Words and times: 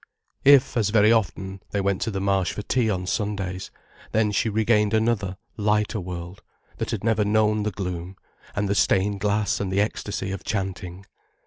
If, 0.45 0.75
as 0.77 0.89
very 0.89 1.11
often, 1.11 1.61
they 1.69 1.79
went 1.79 2.01
to 2.01 2.09
the 2.09 2.19
Marsh 2.19 2.53
for 2.53 2.63
tea 2.63 2.89
on 2.89 3.05
Sundays, 3.05 3.69
then 4.13 4.31
she 4.31 4.49
regained 4.49 4.95
another, 4.95 5.37
lighter 5.57 5.99
world, 5.99 6.41
that 6.79 6.89
had 6.89 7.03
never 7.03 7.23
known 7.23 7.61
the 7.61 7.69
gloom 7.69 8.15
and 8.55 8.67
the 8.67 8.73
stained 8.73 9.19
glass 9.19 9.59
and 9.59 9.71
the 9.71 9.79
ecstasy 9.79 10.31
of 10.31 10.43
chanting. 10.43 11.05